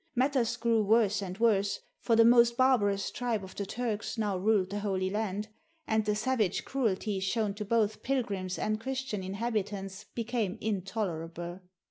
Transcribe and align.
Matters 0.15 0.57
grew 0.57 0.81
worse 0.81 1.21
and 1.21 1.37
worse, 1.37 1.79
for 1.99 2.15
the 2.15 2.25
most 2.25 2.57
barbarous 2.57 3.11
tribe 3.11 3.43
of 3.43 3.53
the 3.53 3.67
Turks 3.67 4.17
now 4.17 4.35
ruled 4.35 4.71
the 4.71 4.79
Holy 4.79 5.11
Land, 5.11 5.49
and 5.85 6.05
the 6.05 6.15
savage 6.15 6.65
cruelty 6.65 7.19
shown 7.19 7.53
to 7.53 7.65
both 7.65 8.01
pilgrims 8.01 8.57
and 8.57 8.79
Chris 8.81 9.03
tian 9.03 9.21
inhabitants 9.21 10.05
became 10.15 10.57
intolerable. 10.59 11.59